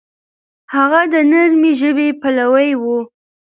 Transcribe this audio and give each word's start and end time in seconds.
هغه 0.73 1.01
د 1.13 1.15
نرمې 1.31 1.71
ژبې 1.79 2.07
پلوی 2.21 2.69
و. 2.81 2.83